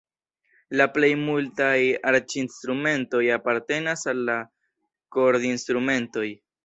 [0.79, 1.75] La plej multaj
[2.11, 4.39] arĉinstrumentoj apartenas al la
[5.17, 6.27] kordinstrumentoj.